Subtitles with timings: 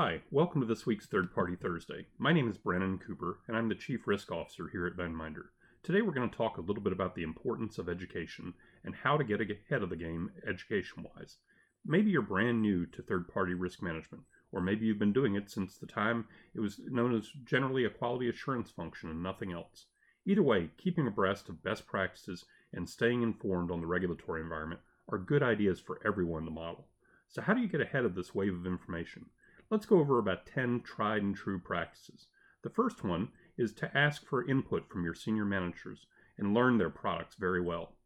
[0.00, 2.06] Hi, welcome to this week's Third Party Thursday.
[2.18, 5.46] My name is Brennan Cooper, and I'm the Chief Risk Officer here at Venminder.
[5.82, 9.16] Today we're going to talk a little bit about the importance of education and how
[9.16, 11.38] to get ahead of the game education wise.
[11.84, 14.22] Maybe you're brand new to third party risk management,
[14.52, 17.90] or maybe you've been doing it since the time it was known as generally a
[17.90, 19.86] quality assurance function and nothing else.
[20.24, 25.18] Either way, keeping abreast of best practices and staying informed on the regulatory environment are
[25.18, 26.86] good ideas for everyone to model.
[27.26, 29.26] So, how do you get ahead of this wave of information?
[29.70, 32.28] Let's go over about 10 tried and true practices.
[32.62, 36.06] The first one is to ask for input from your senior managers
[36.38, 37.96] and learn their products very well.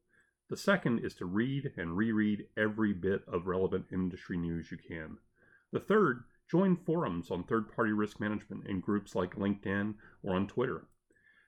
[0.49, 5.19] The second is to read and reread every bit of relevant industry news you can.
[5.73, 10.49] The third, join forums on third party risk management in groups like LinkedIn or on
[10.49, 10.89] Twitter.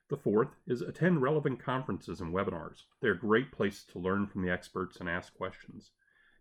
[0.09, 2.83] The fourth is attend relevant conferences and webinars.
[3.01, 5.91] They're great places to learn from the experts and ask questions.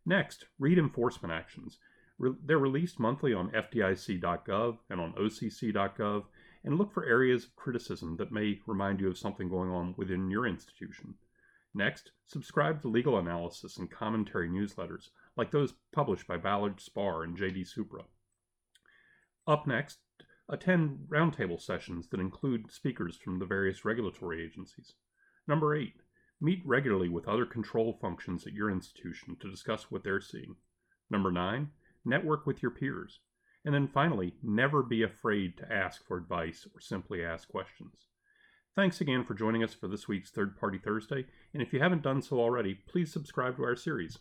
[0.07, 1.79] Next, read enforcement actions.
[2.19, 6.25] Re- they're released monthly on FDIC.gov and on OCC.gov,
[6.65, 10.31] and look for areas of criticism that may remind you of something going on within
[10.31, 11.15] your institution.
[11.75, 17.37] Next, subscribe to legal analysis and commentary newsletters, like those published by Ballard Spahr and
[17.37, 18.05] JD Supra.
[19.47, 19.99] Up next,
[20.49, 24.95] attend roundtable sessions that include speakers from the various regulatory agencies.
[25.49, 25.95] Number eight,
[26.41, 30.57] meet regularly with other control functions at your institution to discuss what they're seeing.
[31.11, 31.71] Number nine,
[32.05, 33.21] network with your peers.
[33.65, 38.09] And then finally, never be afraid to ask for advice or simply ask questions.
[38.77, 42.03] Thanks again for joining us for this week's Third Party Thursday, and if you haven't
[42.03, 44.19] done so already, please subscribe to our series.